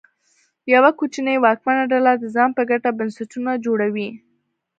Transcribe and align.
یوه 0.73 0.91
کوچنۍ 0.99 1.37
واکمنه 1.39 1.83
ډله 1.91 2.11
د 2.17 2.23
ځان 2.35 2.49
په 2.57 2.63
ګټه 2.71 2.89
بنسټونه 2.99 3.51
جوړوي. 3.65 4.09